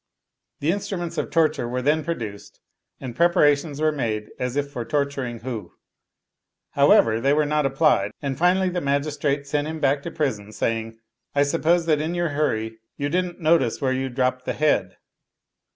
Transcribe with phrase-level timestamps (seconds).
[0.61, 2.59] The instruments of torture were then produced,
[2.99, 5.73] and preparations were made as if for torturing Hu;
[6.71, 10.53] how ever, they were not applied, and finally the magistrate sent him back to prison,
[10.53, 10.97] saying,"
[11.35, 14.09] I suppose that in your hurry 105 Oriental Mystery Stories you didn't notice where you
[14.09, 14.97] dropped tHe head."